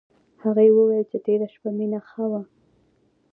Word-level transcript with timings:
هغې 0.43 0.69
وویل 0.73 1.05
چې 1.11 1.17
تېره 1.25 1.47
شپه 1.53 1.69
مينه 1.77 1.99
ښه 2.07 2.25
وه 2.31 2.41